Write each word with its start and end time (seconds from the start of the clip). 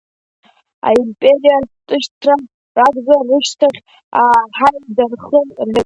Аимпериа 0.87 1.57
зтәышьҭраз 1.69 2.41
ракәзар, 2.77 3.21
рышьҭахь 3.29 3.79
ааҳаиадырхан,— 4.19 5.47
рҳәеит. 5.67 5.77